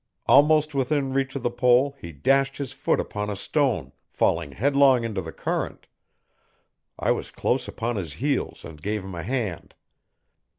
Almost 0.25 0.73
within 0.73 1.13
reach 1.13 1.35
of 1.35 1.43
the 1.43 1.51
pole 1.51 1.95
he 2.01 2.11
dashed 2.11 2.57
his 2.57 2.73
foot 2.73 2.99
upon 2.99 3.29
a 3.29 3.35
stone, 3.35 3.91
falling 4.09 4.53
headlong 4.53 5.03
in 5.03 5.13
the 5.13 5.31
current. 5.31 5.85
I 6.97 7.11
was 7.11 7.29
close 7.29 7.67
upon 7.67 7.97
his 7.97 8.13
heels 8.13 8.65
and 8.65 8.81
gave 8.81 9.03
him 9.03 9.13
a 9.13 9.21
hand. 9.21 9.75